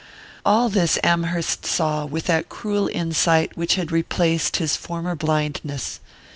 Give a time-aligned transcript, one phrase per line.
[0.43, 5.99] All this Amherst saw with that cruel insight which had replaced his former blindness.